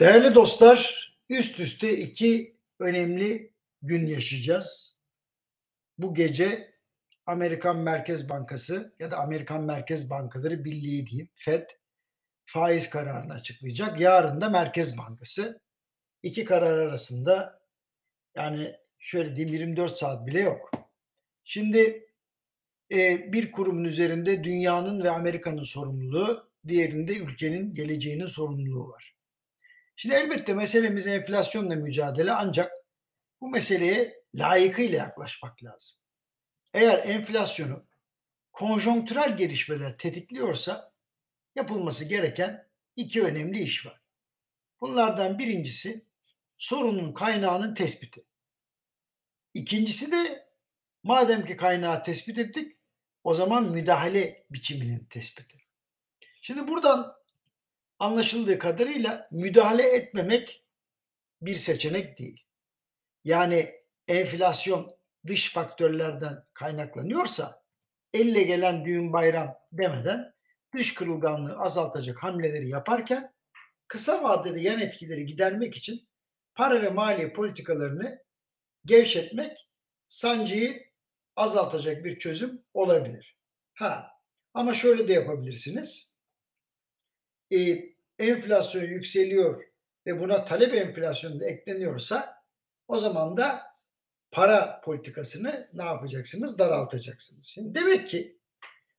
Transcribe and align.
Değerli 0.00 0.34
dostlar, 0.34 1.10
üst 1.28 1.60
üste 1.60 1.98
iki 1.98 2.56
önemli 2.78 3.52
gün 3.82 4.06
yaşayacağız. 4.06 4.98
Bu 5.98 6.14
gece 6.14 6.74
Amerikan 7.26 7.78
Merkez 7.78 8.28
Bankası 8.28 8.94
ya 8.98 9.10
da 9.10 9.16
Amerikan 9.18 9.64
Merkez 9.64 10.10
Bankaları 10.10 10.64
Birliği 10.64 11.06
diyeyim, 11.06 11.28
FED 11.34 11.68
faiz 12.46 12.90
kararını 12.90 13.32
açıklayacak. 13.32 14.00
Yarın 14.00 14.40
da 14.40 14.48
Merkez 14.48 14.98
Bankası. 14.98 15.60
İki 16.22 16.44
karar 16.44 16.78
arasında 16.78 17.62
yani 18.36 18.76
şöyle 18.98 19.36
diyeyim 19.36 19.54
24 19.54 19.96
saat 19.96 20.26
bile 20.26 20.40
yok. 20.40 20.70
Şimdi 21.44 22.08
e, 22.92 23.32
bir 23.32 23.52
kurumun 23.52 23.84
üzerinde 23.84 24.44
dünyanın 24.44 25.02
ve 25.02 25.10
Amerika'nın 25.10 25.62
sorumluluğu, 25.62 26.50
diğerinde 26.68 27.16
ülkenin 27.16 27.74
geleceğinin 27.74 28.26
sorumluluğu 28.26 28.88
var. 28.88 29.19
Şimdi 30.00 30.14
elbette 30.14 30.54
meselemiz 30.54 31.06
enflasyonla 31.06 31.74
mücadele 31.74 32.32
ancak 32.32 32.72
bu 33.40 33.48
meseleye 33.48 34.22
layıkıyla 34.34 34.98
yaklaşmak 34.98 35.64
lazım. 35.64 35.96
Eğer 36.74 36.98
enflasyonu 36.98 37.86
konjonktürel 38.52 39.36
gelişmeler 39.36 39.96
tetikliyorsa 39.96 40.92
yapılması 41.54 42.04
gereken 42.04 42.68
iki 42.96 43.22
önemli 43.22 43.62
iş 43.62 43.86
var. 43.86 44.00
Bunlardan 44.80 45.38
birincisi 45.38 46.06
sorunun 46.56 47.12
kaynağının 47.12 47.74
tespiti. 47.74 48.24
İkincisi 49.54 50.12
de 50.12 50.48
madem 51.02 51.44
ki 51.44 51.56
kaynağı 51.56 52.02
tespit 52.02 52.38
ettik 52.38 52.76
o 53.24 53.34
zaman 53.34 53.70
müdahale 53.70 54.46
biçiminin 54.50 55.04
tespiti. 55.04 55.58
Şimdi 56.42 56.68
buradan 56.68 57.19
anlaşıldığı 58.00 58.58
kadarıyla 58.58 59.28
müdahale 59.30 59.82
etmemek 59.82 60.64
bir 61.42 61.56
seçenek 61.56 62.18
değil. 62.18 62.44
Yani 63.24 63.74
enflasyon 64.08 64.96
dış 65.26 65.52
faktörlerden 65.52 66.44
kaynaklanıyorsa 66.54 67.62
elle 68.14 68.42
gelen 68.42 68.84
düğün 68.84 69.12
bayram 69.12 69.56
demeden 69.72 70.34
dış 70.76 70.94
kırılganlığı 70.94 71.58
azaltacak 71.58 72.22
hamleleri 72.22 72.68
yaparken 72.68 73.34
kısa 73.88 74.22
vadede 74.22 74.60
yan 74.60 74.80
etkileri 74.80 75.26
gidermek 75.26 75.76
için 75.76 76.08
para 76.54 76.82
ve 76.82 76.90
maliye 76.90 77.32
politikalarını 77.32 78.24
gevşetmek 78.84 79.68
sancıyı 80.06 80.90
azaltacak 81.36 82.04
bir 82.04 82.18
çözüm 82.18 82.62
olabilir. 82.74 83.38
Ha 83.74 84.10
ama 84.54 84.74
şöyle 84.74 85.08
de 85.08 85.12
yapabilirsiniz. 85.12 86.09
Ee, 87.52 87.90
enflasyon 88.18 88.82
yükseliyor 88.82 89.64
ve 90.06 90.18
buna 90.18 90.44
talep 90.44 90.74
enflasyonu 90.74 91.40
da 91.40 91.46
ekleniyorsa 91.46 92.44
o 92.88 92.98
zaman 92.98 93.36
da 93.36 93.62
para 94.30 94.80
politikasını 94.80 95.68
ne 95.72 95.84
yapacaksınız? 95.84 96.58
Daraltacaksınız. 96.58 97.46
Şimdi 97.46 97.74
demek 97.74 98.08
ki 98.08 98.38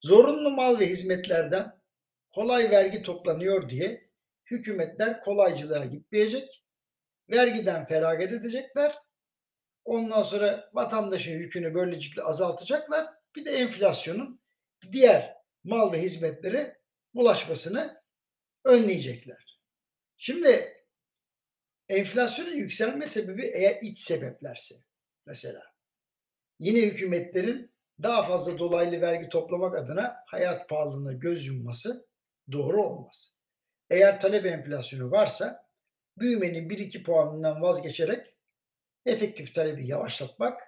zorunlu 0.00 0.50
mal 0.50 0.80
ve 0.80 0.86
hizmetlerden 0.86 1.80
kolay 2.30 2.70
vergi 2.70 3.02
toplanıyor 3.02 3.70
diye 3.70 4.10
hükümetler 4.50 5.20
kolaycılığa 5.20 5.84
gitmeyecek. 5.84 6.64
Vergiden 7.30 7.86
feragat 7.86 8.32
edecekler. 8.32 8.98
Ondan 9.84 10.22
sonra 10.22 10.70
vatandaşın 10.72 11.32
yükünü 11.32 11.74
böylelikle 11.74 12.22
azaltacaklar. 12.22 13.06
Bir 13.36 13.44
de 13.44 13.50
enflasyonun 13.50 14.40
diğer 14.92 15.36
mal 15.64 15.92
ve 15.92 16.02
hizmetlere 16.02 16.80
bulaşmasını 17.14 18.01
önleyecekler. 18.64 19.60
Şimdi 20.16 20.82
enflasyonun 21.88 22.56
yükselme 22.56 23.06
sebebi 23.06 23.46
eğer 23.46 23.78
iç 23.82 23.98
sebeplerse 23.98 24.74
mesela 25.26 25.62
yine 26.58 26.80
hükümetlerin 26.80 27.72
daha 28.02 28.22
fazla 28.22 28.58
dolaylı 28.58 29.00
vergi 29.00 29.28
toplamak 29.28 29.78
adına 29.78 30.16
hayat 30.26 30.68
pahalılığına 30.68 31.12
göz 31.12 31.46
yumması 31.46 32.08
doğru 32.52 32.82
olmaz. 32.82 33.38
Eğer 33.90 34.20
talep 34.20 34.46
enflasyonu 34.46 35.10
varsa 35.10 35.68
büyümenin 36.18 36.68
1-2 36.68 37.02
puanından 37.02 37.62
vazgeçerek 37.62 38.36
efektif 39.06 39.54
talebi 39.54 39.86
yavaşlatmak, 39.86 40.62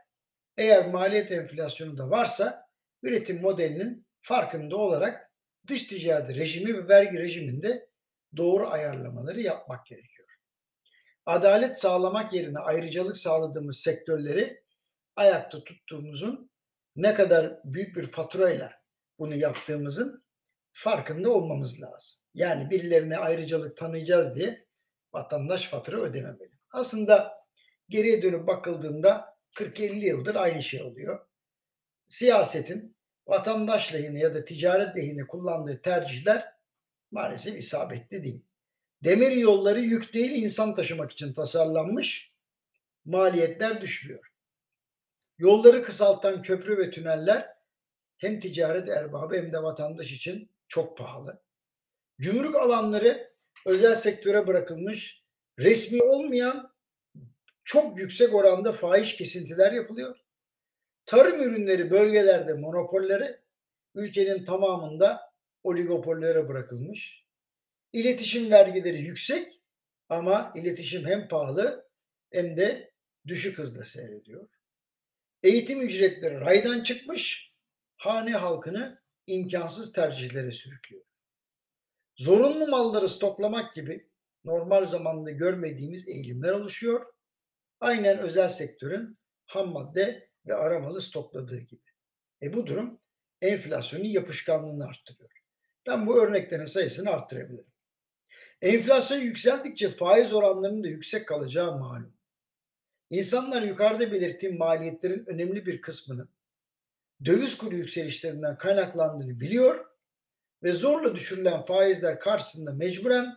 eğer 0.56 0.88
maliyet 0.88 1.32
enflasyonu 1.32 1.98
da 1.98 2.10
varsa 2.10 2.68
üretim 3.02 3.40
modelinin 3.40 4.06
farkında 4.22 4.76
olarak 4.76 5.33
dış 5.66 5.82
ticaret 5.86 6.36
rejimi 6.36 6.74
ve 6.74 6.88
vergi 6.88 7.18
rejiminde 7.18 7.88
doğru 8.36 8.68
ayarlamaları 8.68 9.40
yapmak 9.40 9.86
gerekiyor. 9.86 10.28
Adalet 11.26 11.78
sağlamak 11.78 12.32
yerine 12.34 12.58
ayrıcalık 12.58 13.16
sağladığımız 13.16 13.78
sektörleri 13.78 14.64
ayakta 15.16 15.64
tuttuğumuzun 15.64 16.50
ne 16.96 17.14
kadar 17.14 17.60
büyük 17.64 17.96
bir 17.96 18.06
faturayla 18.06 18.72
bunu 19.18 19.34
yaptığımızın 19.34 20.24
farkında 20.72 21.30
olmamız 21.30 21.82
lazım. 21.82 22.20
Yani 22.34 22.70
birilerine 22.70 23.18
ayrıcalık 23.18 23.76
tanıyacağız 23.76 24.36
diye 24.36 24.66
vatandaş 25.12 25.68
fatura 25.68 26.00
ödememeli. 26.00 26.52
Aslında 26.72 27.32
geriye 27.88 28.22
dönüp 28.22 28.46
bakıldığında 28.46 29.36
40-50 29.56 29.94
yıldır 29.94 30.34
aynı 30.34 30.62
şey 30.62 30.82
oluyor. 30.82 31.26
Siyasetin 32.08 32.96
vatandaş 33.26 33.94
lehine 33.94 34.18
ya 34.18 34.34
da 34.34 34.44
ticaret 34.44 34.96
lehine 34.96 35.26
kullandığı 35.26 35.82
tercihler 35.82 36.54
maalesef 37.10 37.58
isabetli 37.58 38.22
değil. 38.24 38.42
Demir 39.04 39.32
yolları 39.32 39.80
yük 39.80 40.14
değil 40.14 40.42
insan 40.42 40.74
taşımak 40.74 41.12
için 41.12 41.32
tasarlanmış. 41.32 42.34
Maliyetler 43.04 43.80
düşmüyor. 43.80 44.32
Yolları 45.38 45.84
kısaltan 45.84 46.42
köprü 46.42 46.78
ve 46.78 46.90
tüneller 46.90 47.54
hem 48.18 48.40
ticaret 48.40 48.88
erbabı 48.88 49.36
hem 49.36 49.52
de 49.52 49.62
vatandaş 49.62 50.12
için 50.12 50.50
çok 50.68 50.98
pahalı. 50.98 51.42
Gümrük 52.18 52.56
alanları 52.56 53.34
özel 53.66 53.94
sektöre 53.94 54.46
bırakılmış, 54.46 55.24
resmi 55.58 56.02
olmayan 56.02 56.74
çok 57.64 57.98
yüksek 57.98 58.34
oranda 58.34 58.72
fahiş 58.72 59.16
kesintiler 59.16 59.72
yapılıyor. 59.72 60.23
Tarım 61.06 61.42
ürünleri 61.42 61.90
bölgelerde 61.90 62.54
monopollere, 62.54 63.40
ülkenin 63.94 64.44
tamamında 64.44 65.20
oligopollere 65.62 66.48
bırakılmış. 66.48 67.24
İletişim 67.92 68.50
vergileri 68.50 69.02
yüksek 69.02 69.60
ama 70.08 70.52
iletişim 70.56 71.06
hem 71.06 71.28
pahalı 71.28 71.88
hem 72.32 72.56
de 72.56 72.92
düşük 73.26 73.58
hızla 73.58 73.84
seyrediyor. 73.84 74.48
Eğitim 75.42 75.80
ücretleri 75.80 76.40
raydan 76.40 76.82
çıkmış, 76.82 77.52
hane 77.96 78.32
halkını 78.32 79.02
imkansız 79.26 79.92
tercihlere 79.92 80.50
sürüklüyor. 80.50 81.04
Zorunlu 82.16 82.66
malları 82.66 83.08
stoklamak 83.08 83.74
gibi 83.74 84.08
normal 84.44 84.84
zamanda 84.84 85.30
görmediğimiz 85.30 86.08
eğilimler 86.08 86.52
oluşuyor. 86.52 87.06
Aynen 87.80 88.18
özel 88.18 88.48
sektörün 88.48 89.18
ham 89.46 89.72
madde 89.72 90.28
ve 90.46 90.54
aramalı 90.54 91.00
stokladığı 91.00 91.60
gibi. 91.60 91.82
E 92.42 92.52
bu 92.52 92.66
durum 92.66 92.98
enflasyonun 93.42 94.04
yapışkanlığını 94.04 94.86
arttırıyor. 94.86 95.30
Ben 95.86 96.06
bu 96.06 96.22
örneklerin 96.22 96.64
sayısını 96.64 97.10
arttırabilirim. 97.10 97.72
Enflasyon 98.62 99.18
yükseldikçe 99.18 99.88
faiz 99.88 100.32
oranlarının 100.32 100.84
da 100.84 100.88
yüksek 100.88 101.28
kalacağı 101.28 101.78
malum. 101.78 102.14
İnsanlar 103.10 103.62
yukarıda 103.62 104.12
belirttiğim 104.12 104.58
maliyetlerin 104.58 105.24
önemli 105.26 105.66
bir 105.66 105.80
kısmını 105.80 106.28
döviz 107.24 107.58
kuru 107.58 107.76
yükselişlerinden 107.76 108.58
kaynaklandığını 108.58 109.40
biliyor 109.40 109.86
ve 110.62 110.72
zorla 110.72 111.14
düşürülen 111.14 111.64
faizler 111.64 112.20
karşısında 112.20 112.72
mecburen 112.72 113.36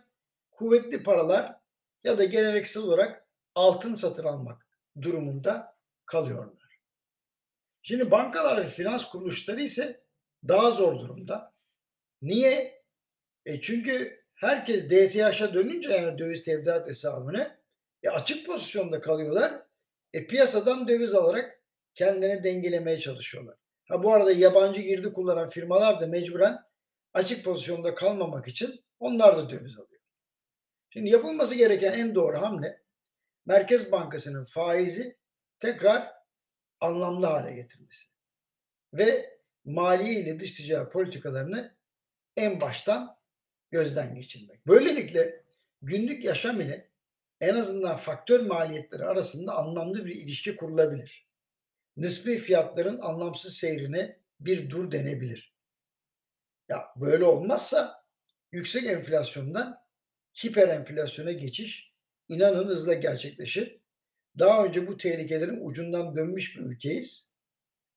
kuvvetli 0.50 1.02
paralar 1.02 1.56
ya 2.04 2.18
da 2.18 2.24
geleneksel 2.24 2.82
olarak 2.82 3.26
altın 3.54 3.94
satın 3.94 4.24
almak 4.24 4.66
durumunda 5.02 5.76
kalıyorlar. 6.06 6.57
Şimdi 7.88 8.10
bankalar 8.10 8.64
ve 8.64 8.68
finans 8.68 9.08
kuruluşları 9.08 9.60
ise 9.62 10.00
daha 10.48 10.70
zor 10.70 10.98
durumda. 10.98 11.54
Niye? 12.22 12.82
E 13.46 13.60
çünkü 13.60 14.24
herkes 14.34 14.90
DTH'a 14.90 15.54
dönünce 15.54 15.92
yani 15.92 16.18
döviz 16.18 16.44
tevdiat 16.44 16.88
hesabını 16.88 17.58
e 18.02 18.08
açık 18.08 18.46
pozisyonda 18.46 19.00
kalıyorlar. 19.00 19.62
E 20.12 20.26
piyasadan 20.26 20.88
döviz 20.88 21.14
alarak 21.14 21.62
kendilerini 21.94 22.44
dengelemeye 22.44 22.98
çalışıyorlar. 22.98 23.56
Ha 23.88 24.02
bu 24.02 24.12
arada 24.12 24.32
yabancı 24.32 24.80
girdi 24.80 25.12
kullanan 25.12 25.48
firmalar 25.48 26.00
da 26.00 26.06
mecburen 26.06 26.62
açık 27.14 27.44
pozisyonda 27.44 27.94
kalmamak 27.94 28.48
için 28.48 28.84
onlar 29.00 29.36
da 29.36 29.50
döviz 29.50 29.78
alıyor. 29.78 30.02
Şimdi 30.90 31.08
yapılması 31.08 31.54
gereken 31.54 31.92
en 31.92 32.14
doğru 32.14 32.42
hamle 32.42 32.82
Merkez 33.46 33.92
Bankası'nın 33.92 34.44
faizi 34.44 35.18
tekrar 35.60 36.17
anlamlı 36.80 37.26
hale 37.26 37.54
getirmesi 37.54 38.08
ve 38.92 39.38
maliye 39.64 40.20
ile 40.20 40.40
dış 40.40 40.52
ticaret 40.52 40.92
politikalarını 40.92 41.76
en 42.36 42.60
baştan 42.60 43.18
gözden 43.70 44.14
geçirmek. 44.14 44.66
Böylelikle 44.66 45.44
günlük 45.82 46.24
yaşam 46.24 46.60
ile 46.60 46.90
en 47.40 47.54
azından 47.54 47.96
faktör 47.96 48.40
maliyetleri 48.40 49.04
arasında 49.04 49.56
anlamlı 49.56 50.06
bir 50.06 50.14
ilişki 50.14 50.56
kurulabilir. 50.56 51.28
Nispi 51.96 52.38
fiyatların 52.38 53.00
anlamsız 53.00 53.54
seyrine 53.54 54.20
bir 54.40 54.70
dur 54.70 54.90
denebilir. 54.90 55.54
Ya 56.68 56.84
böyle 56.96 57.24
olmazsa 57.24 58.04
yüksek 58.52 58.86
enflasyondan 58.86 59.82
hiper 60.44 60.68
enflasyona 60.68 61.32
geçiş 61.32 61.92
inanın 62.28 62.68
hızla 62.68 62.94
gerçekleşir. 62.94 63.80
Daha 64.38 64.64
önce 64.64 64.86
bu 64.86 64.96
tehlikelerin 64.96 65.66
ucundan 65.66 66.16
dönmüş 66.16 66.56
bir 66.56 66.64
ülkeyiz. 66.64 67.32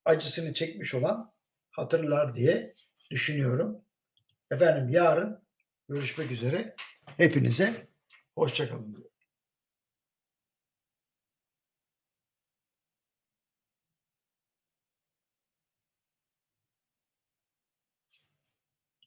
Acısını 0.06 0.54
çekmiş 0.54 0.94
olan 0.94 1.34
hatırlar 1.72 2.34
diye 2.34 2.76
düşünüyorum. 3.12 3.86
Efendim 4.52 4.90
yarın 4.90 5.44
görüşmek 5.90 6.32
üzere. 6.32 6.76
Hepinize 7.06 7.88
hoşçakalın 8.36 8.92
diyorum. 8.92 9.11